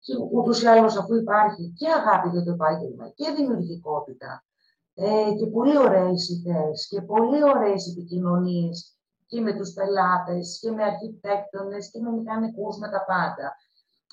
[0.00, 4.44] και ούτως ή άλλως αφού υπάρχει και αγάπη για το επάγγελμα και δημιουργικότητα
[4.94, 10.82] ε, και πολύ ωραίες ιδέες και πολύ ωραίες επικοινωνίες και με τους πελάτες και με
[10.82, 13.56] αρχιτέκτονες και με μηχανικούς, με τα πάντα.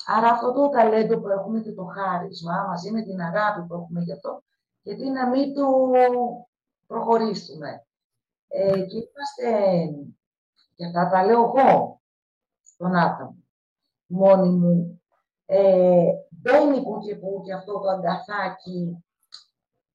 [0.06, 4.00] Άρα αυτό το ταλέντο που έχουμε και το χάρισμα, μαζί με την αγάπη που έχουμε
[4.00, 4.42] γι' αυτό,
[4.82, 5.66] γιατί να μην το
[6.86, 7.86] προχωρήσουμε.
[8.48, 9.86] Ε, και είμαστε,
[10.74, 12.00] και αυτά τα λέω εγώ,
[12.62, 13.36] στον άτομο,
[14.06, 15.02] μόνη μου,
[15.46, 19.04] ε, μπαίνει που και που και αυτό το αγκαθάκι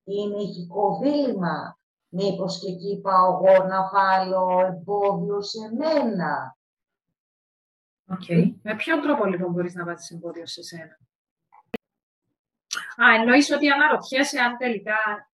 [0.04, 1.78] είναι ηχικό δίλημα.
[2.10, 6.58] Μήπως και εκεί πάω εγώ να βάλω εμπόδιο σε μένα.
[8.10, 8.56] Okay.
[8.70, 10.98] Με ποιον τρόπο λοιπόν μπορείς να βάζεις εμπόδιο σε σένα;
[13.04, 15.30] Α, εννοείς ότι αναρωτιέσαι αν τελικά,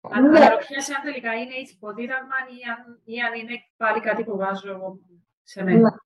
[0.00, 0.38] αν ναι.
[0.38, 4.70] αναρωτιέσαι αν τελικά είναι ηθικό δίδαγμα ή αν, ή αν είναι πάλι κάτι που βάζω
[4.70, 4.98] εγώ
[5.42, 5.78] σε μένα.
[5.78, 5.96] Ναι.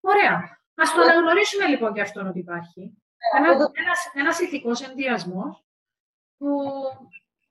[0.00, 0.58] Ωραία.
[0.74, 2.80] Ας το αναγνωρίσουμε λοιπόν και αυτόν ότι υπάρχει.
[2.80, 5.64] Ναι, Ένα, ένας, ένας ηθικός ενδιασμός
[6.38, 6.62] που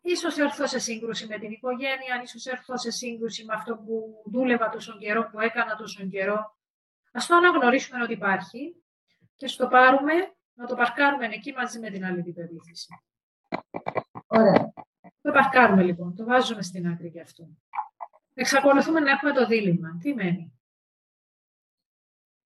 [0.01, 4.69] ίσως έρθω σε σύγκρουση με την οικογένεια, ίσως έρθω σε σύγκρουση με αυτό που δούλευα
[4.69, 6.58] τόσο καιρό, που έκανα τόσο καιρό,
[7.11, 8.83] Ας το αναγνωρίσουμε ότι υπάρχει
[9.35, 10.13] και στο πάρουμε,
[10.53, 12.33] να το παρκάρουμε εκεί μαζί με την άλλη την
[14.27, 14.73] Ωραία.
[15.21, 17.47] Το παρκάρουμε λοιπόν, το βάζουμε στην άκρη για αυτό.
[18.33, 19.97] Εξακολουθούμε να έχουμε το δίλημα.
[20.01, 20.59] Τι μένει;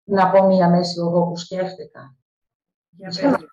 [0.03, 2.15] Να πω μία μέση οδό που σκέφτηκα.
[2.89, 3.47] Για πες.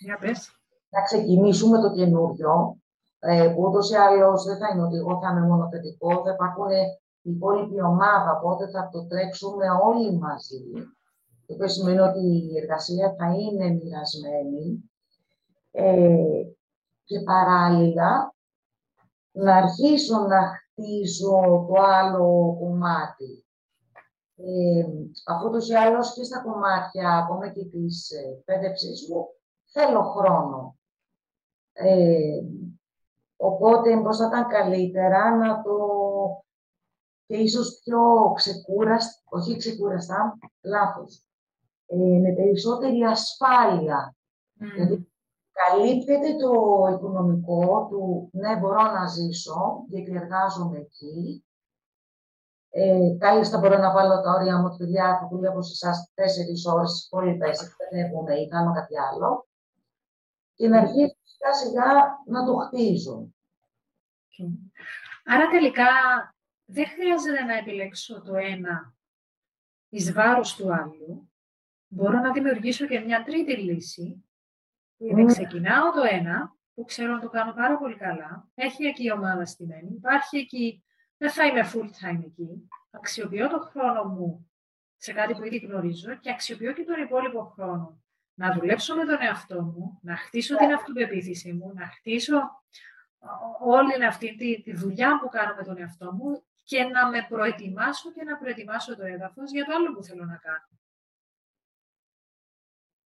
[0.00, 0.58] Για πες.
[0.88, 2.78] Να ξεκινήσουμε το καινούριο,
[3.18, 6.30] ε, που ούτως ή άλλως δεν θα είναι ότι εγώ θα είμαι μόνο θετικό, θα
[6.30, 6.66] υπάρχουν
[7.26, 10.64] η υπόλοιπη ομάδα, οπότε θα το τρέξουμε όλοι μαζί.
[11.46, 14.90] Το οποίο σημαίνει ότι η εργασία θα είναι μοιρασμένη.
[15.70, 16.42] Ε,
[17.04, 18.34] και παράλληλα
[19.32, 23.46] να αρχίσω να χτίζω το άλλο κομμάτι.
[24.36, 24.84] Ε,
[25.26, 29.26] αφού τους ή άλλως και στα κομμάτια, ακόμα και της εκπαίδευσής μου,
[29.64, 30.78] θέλω χρόνο.
[31.72, 32.42] Ε,
[33.36, 36.03] οπότε, πώς θα ήταν καλύτερα να το
[37.26, 41.24] και ίσως πιο ξεκούραστα, όχι ξεκούραστα, λάθος,
[41.86, 44.16] ε, με περισσότερη ασφάλεια.
[44.60, 44.64] Mm.
[44.74, 45.12] Δηλαδή,
[45.52, 46.52] καλύπτεται το
[46.94, 51.44] οικονομικό του, ναι, μπορώ να ζήσω, γιατί εργάζομαι εκεί.
[52.70, 56.90] Ε, κάλλιστα μπορώ να βάλω τα όρια μου, παιδιά, που δουλεύω σε εσάς τέσσερις ώρες,
[56.90, 59.46] τις υπόλοιπες εκπαιδεύομαι ή κάνω κάτι άλλο.
[60.54, 63.28] Και να αρχίσω σιγά σιγά να το χτίζω.
[65.24, 65.84] Άρα τελικά
[66.64, 68.94] δεν χρειάζεται να επιλέξω το ένα
[69.88, 71.30] εις βάρος του άλλου.
[71.88, 74.24] Μπορώ να δημιουργήσω και μια τρίτη λύση,
[74.96, 79.04] που είναι ξεκινάω το ένα, που ξέρω να το κάνω πάρα πολύ καλά, έχει εκεί
[79.04, 80.84] η ομάδα στημένη, υπάρχει εκεί,
[81.16, 84.50] δεν θα είμαι full time εκεί, αξιοποιώ το χρόνο μου
[84.96, 88.02] σε κάτι που ήδη γνωρίζω και αξιοποιώ και τον υπόλοιπο χρόνο
[88.34, 92.36] να δουλέψω με τον εαυτό μου, να χτίσω την αυτοπεποίθησή μου, να χτίσω
[93.60, 98.12] όλη αυτή τη, τη δουλειά που κάνω με τον εαυτό μου και να με προετοιμάσω
[98.12, 100.68] και να προετοιμάσω το έδαφος για το άλλο που θέλω να κάνω.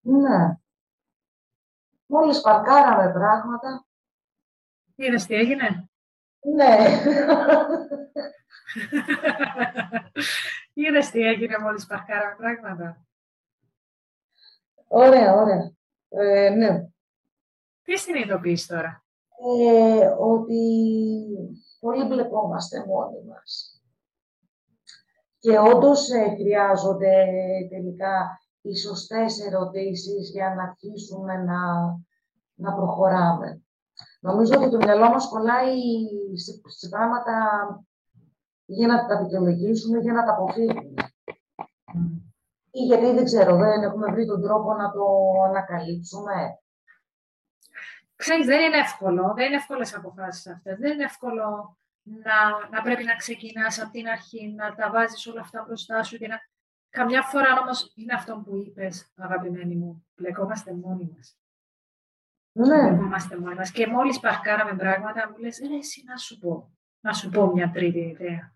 [0.01, 0.59] Ναι.
[2.07, 3.87] Μόλις παρκάραμε πράγματα.
[4.94, 5.88] Είδες τι έγινε;
[6.40, 6.77] Ναι.
[10.73, 13.07] Είδες τι έγινε μόλις παρκάραμε πράγματα;
[14.88, 15.73] Ωραία, ωραία.
[16.09, 16.88] Ε, ναι.
[17.83, 19.05] Τι συνειδητοποιείς τώρα;
[19.61, 20.55] Ε, ότι
[21.81, 23.83] πολύ μπλεκόμαστε μόνοι μας.
[25.38, 27.25] Και όντως ε, χρειάζονται
[27.71, 31.61] τελικά οι σωστές ερωτήσεις για να αρχίσουμε να,
[32.55, 33.62] να προχωράμε.
[34.21, 35.77] Νομίζω ότι το μυαλό μας κολλάει
[36.35, 37.35] σε, πράγματα
[38.64, 40.95] για να τα δικαιολογήσουμε, για να τα αποφύγουμε.
[42.71, 45.05] Ή γιατί δεν ξέρω, δεν έχουμε βρει τον τρόπο να το
[45.49, 46.59] ανακαλύψουμε.
[48.18, 50.78] Ξέρεις, δεν είναι εύκολο, δεν είναι εύκολες αποφάσεις αυτές.
[50.78, 55.40] Δεν είναι εύκολο να, να πρέπει να ξεκινάς από την αρχή, να τα βάζεις όλα
[55.40, 56.37] αυτά μπροστά σου και να...
[56.90, 61.38] Καμιά φορά όμως είναι αυτό που είπες, αγαπημένη μου, μπλεκόμαστε μόνοι μας.
[62.52, 62.90] Ναι.
[62.90, 63.70] Μπλεκόμαστε μόνοι μας.
[63.70, 67.70] Και μόλις παρκάραμε πράγματα, μου λες, «Ε, εσύ να σου πω, να σου πω μια
[67.70, 68.54] τρίτη ιδέα.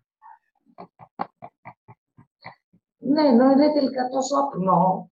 [2.97, 5.11] Ναι, ενώ είναι τελικά τόσο απλό.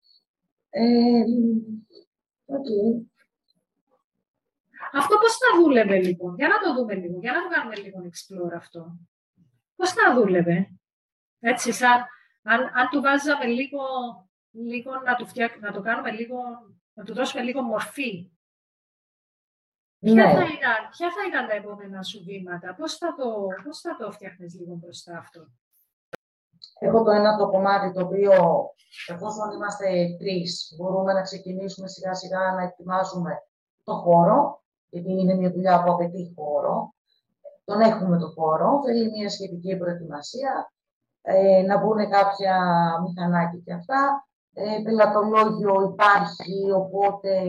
[0.70, 1.22] Ε,
[2.46, 3.09] okay.
[4.92, 7.98] Αυτό πώς θα δούλευε λοιπόν, για να το δούμε λίγο, για να το κάνουμε λίγο
[8.10, 8.96] explore αυτό.
[9.76, 10.70] Πώς θα δούλευε,
[11.40, 12.06] έτσι σαν,
[12.42, 13.80] αν, αν του βάζαμε λίγο,
[14.50, 16.36] λίγο να, του φτιάξουμε, να το κάνουμε λίγο,
[16.92, 18.30] να του δώσουμε λίγο μορφή.
[19.98, 20.12] Ναι.
[20.12, 23.96] Ποια, θα ήταν, ποια θα ήταν τα επόμενα σου βήματα, πώς θα το, πώς θα
[23.96, 25.46] το φτιάχνεις λίγο μπροστά αυτό;
[26.78, 28.32] Έχω το ένα το κομμάτι το οποίο,
[29.06, 33.42] εφόσον είμαστε τρεις, μπορούμε να ξεκινήσουμε σιγά σιγά να ετοιμάζουμε
[33.84, 36.94] το χώρο γιατί είναι μια δουλειά που απαιτεί χώρο.
[37.64, 40.72] Τον έχουμε το χώρο, θέλει μια σχετική προετοιμασία,
[41.22, 42.56] ε, να μπουν κάποια
[43.02, 44.24] μηχανάκια και αυτά.
[44.52, 47.40] Ε, πελατολόγιο υπάρχει, οπότε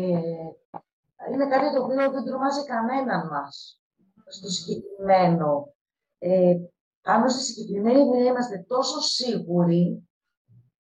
[1.31, 3.81] είναι κάτι το οποίο δεν τρομάζει κανέναν μας
[4.25, 5.73] στο συγκεκριμένο.
[6.17, 6.55] Ε,
[7.01, 10.09] πάνω στη συγκεκριμένη δουλειά είμαστε τόσο σίγουροι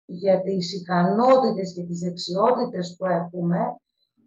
[0.04, 3.76] για τις ικανότητες και τις δεξιότητες που έχουμε,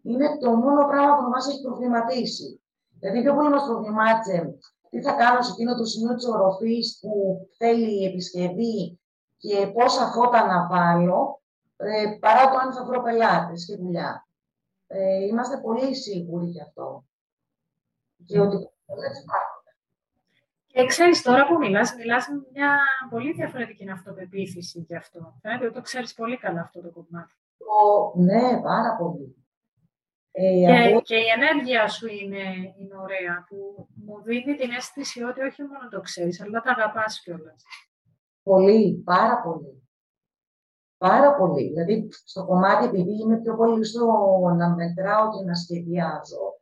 [0.04, 2.62] είναι το μόνο πράγμα που μας έχει προβληματίσει.
[3.00, 4.58] Δηλαδή, πιο πολύ μας προβλημάτισε
[4.90, 9.00] τι θα κάνω σε εκείνο το σημείο της οροφής που θέλει η επισκευή
[9.38, 11.42] και πόσα φώτα να βάλω,
[11.78, 14.28] ε, παρά το αν θα βρω πελάτες και δουλειά.
[14.88, 17.04] Ε, είμαστε πολύ σίγουροι γι' αυτό.
[18.26, 19.60] Και ότι δεν υπάρχουν.
[20.68, 22.78] Και ξέρεις τώρα που μιλάς, μιλάς με μια
[23.10, 25.34] πολύ διαφορετική αυτοπεποίθηση γι' αυτό.
[25.42, 27.34] Φαίνεται ότι το ξέρεις πολύ καλά αυτό το κομμάτι.
[28.16, 29.39] ναι, πάρα πολύ.
[30.32, 32.44] Ε, και, και, η ενέργεια σου είναι,
[32.80, 37.22] είναι ωραία, που μου δίνει την αίσθηση ότι όχι μόνο το ξέρεις, αλλά τα αγαπάς
[37.22, 37.64] κιόλας.
[38.44, 39.84] Πολύ, πάρα πολύ.
[40.98, 41.68] Πάρα πολύ.
[41.68, 44.06] Δηλαδή, στο κομμάτι, επειδή είμαι πιο πολύ στο
[44.58, 46.60] να μετράω και να σχεδιάζω,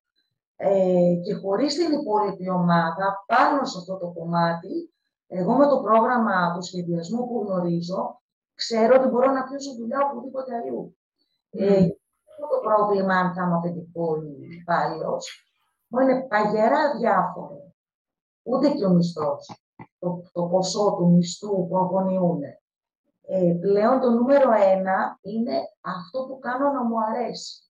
[0.55, 4.93] ε, και χωρίς την υπόλοιπη ομάδα, πάνω σε αυτό το κομμάτι,
[5.27, 8.21] εγώ με το πρόγραμμα του σχεδιασμού που γνωρίζω,
[8.53, 10.97] ξέρω ότι μπορώ να πιώσω δουλειά οπουδήποτε αλλού.
[11.49, 11.87] Ε,
[12.39, 15.19] το πρόβλημα αν θα είμαι αφεντικό ή υπάλληλο.
[15.87, 17.73] Μου είναι παγερά διάφορο.
[18.43, 19.51] Ούτε και ο μισθός.
[19.99, 22.41] το, το ποσό του μισθού που αγωνιούν.
[23.29, 27.63] Ε, πλέον το νούμερο ένα είναι αυτό που κάνω να μου αρέσει.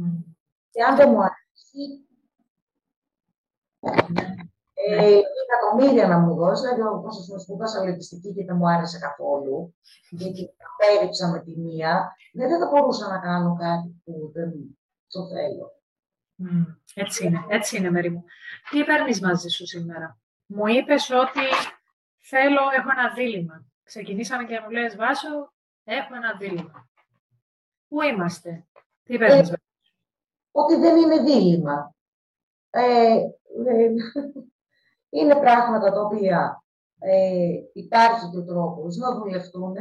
[0.00, 0.24] Mm.
[0.70, 2.06] Και αν δεν μου αρέσει,
[4.86, 9.74] ε, εκατομμύρια να μου δώσει, δηλαδή όπως πούμε σπούδασα λογιστική και δεν μου άρεσε καθόλου,
[10.10, 14.52] γιατί πέριψα με τη μία, δεν θα μπορούσα να κάνω κάτι που δεν
[15.08, 15.72] το θέλω.
[16.42, 18.24] Mm, έτσι είναι, έτσι είναι Μέρη μου.
[18.70, 21.46] Τι παίρνεις μαζί σου σήμερα; Μου είπες ότι
[22.18, 23.66] θέλω, έχω ένα δίλημα.
[23.82, 25.52] Ξεκινήσαμε και μου λες, Βάσο,
[25.84, 26.88] έχω ένα δίλημα.
[27.88, 28.66] Πού είμαστε,
[29.02, 29.60] τι παίρνεις ε,
[30.50, 31.94] Ότι δεν είναι δίλημα.
[32.70, 33.14] Ε,
[33.66, 33.90] ε,
[35.10, 36.64] είναι πράγματα τα οποία
[36.98, 39.74] ε, υπάρχει και ο τρόπος να δουλευτούν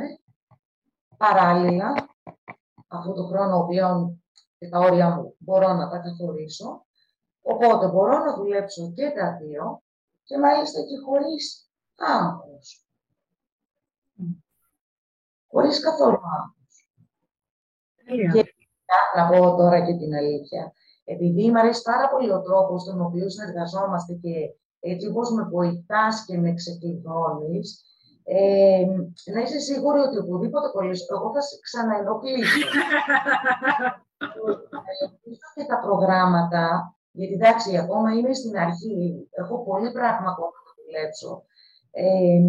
[1.18, 1.94] παράλληλα,
[2.88, 4.24] αυτό το χρόνο πλέον
[4.58, 6.86] και τα όρια μου μπορώ να τα καθορίσω.
[7.42, 9.84] Οπότε μπορώ να δουλέψω και τα δύο
[10.24, 12.86] και μάλιστα και χωρίς άγχος.
[15.48, 16.92] Χωρίς καθόλου άγχος.
[18.34, 18.54] Και
[19.16, 20.74] να πω τώρα και την αλήθεια.
[21.04, 24.56] Επειδή μου αρέσει πάρα πολύ ο τρόπος στον οποίος συνεργαζόμαστε και
[24.92, 27.82] έτσι όπως με βοηθάς και με ξεκλειδώνεις,
[28.24, 28.86] ε,
[29.34, 32.60] να είσαι σίγουρη ότι οπουδήποτε κολλήσω, εγώ θα σε ξαναενοχλήσω.
[35.56, 41.44] και τα προγράμματα, γιατί εντάξει, ακόμα είμαι στην αρχή, έχω πολύ πράγμα ακόμα να δουλέψω.
[41.92, 42.40] Ε,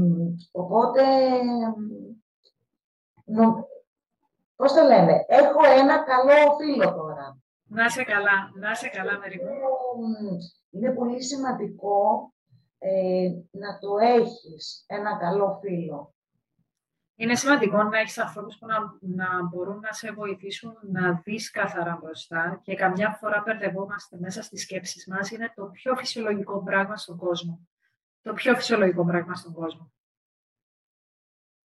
[0.50, 1.02] οπότε,
[3.24, 3.66] νο,
[4.56, 7.38] πώς το λένε, έχω ένα καλό φίλο τώρα.
[7.70, 9.46] Να είσαι καλά, να είσαι καλά, Μερικού.
[10.70, 12.32] Είναι πολύ σημαντικό
[12.78, 16.14] ε, να το έχεις, ένα καλό φίλο.
[17.20, 21.98] Είναι σημαντικό να έχεις ανθρώπους που να, να μπορούν να σε βοηθήσουν να δεις καθαρά
[22.02, 25.30] μπροστά και καμιά φορά μπερδευόμαστε μέσα στις σκέψεις μας.
[25.30, 27.68] Είναι το πιο φυσιολογικό πράγμα στον κόσμο.
[28.20, 29.92] Το πιο φυσιολογικό πράγμα στον κόσμο.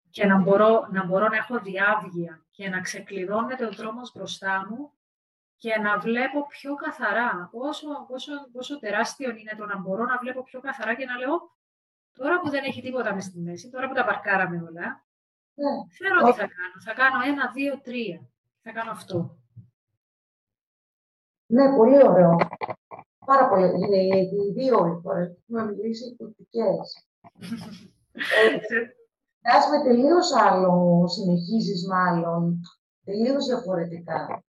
[0.10, 4.94] Και να μπορώ να, μπορώ να έχω διάβγεια και να ξεκλειδώνεται ο δρόμος μπροστά μου
[5.62, 7.50] και να βλέπω πιο καθαρά.
[7.52, 11.36] Πόσο, πόσο, πόσο τεράστιο είναι το να μπορώ να βλέπω πιο καθαρά και να λέω
[12.14, 15.06] τώρα που δεν έχει τίποτα μες στη μέση, τώρα που τα παρκάραμε όλα,
[15.54, 15.70] ναι.
[15.94, 16.78] Ξέρω τι θα κάνω.
[16.86, 18.30] Θα κάνω ένα, δύο, τρία.
[18.62, 19.38] Θα κάνω αυτό.
[21.46, 22.36] Ναι, πολύ ωραίο.
[23.26, 23.66] Πάρα πολύ.
[23.66, 26.70] Είναι οι δύο φορές που έχουμε μιλήσει κουρτικέ.
[29.42, 32.62] ε, με τελείως άλλο, συνεχίζεις μάλλον,
[33.04, 34.44] τελείως διαφορετικά.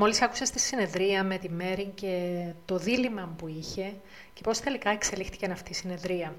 [0.00, 3.94] Μόλις άκουσες τη συνεδρία με τη Μέρη και το δίλημα που είχε
[4.34, 6.34] και πώς τελικά εξελίχθηκε αυτή η συνεδρία.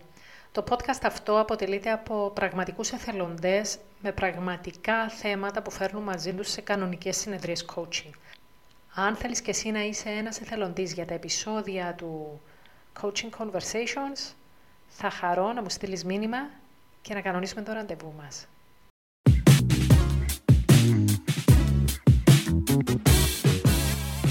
[0.51, 6.61] Το podcast αυτό αποτελείται από πραγματικούς εθελοντές με πραγματικά θέματα που φέρνουν μαζί τους σε
[6.61, 8.11] κανονικές συνεδρίες coaching.
[8.93, 12.41] Αν θέλεις και εσύ να είσαι ένας εθελοντής για τα επεισόδια του
[13.01, 14.33] Coaching Conversations,
[14.87, 16.49] θα χαρώ να μου στείλεις μήνυμα
[17.01, 18.47] και να κανονίσουμε το ραντεβού μας.